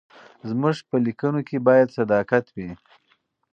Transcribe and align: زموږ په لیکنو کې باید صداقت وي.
زموږ 0.49 0.77
په 0.89 0.95
لیکنو 1.05 1.41
کې 1.47 1.57
باید 1.67 1.93
صداقت 1.97 2.45
وي. 2.55 2.69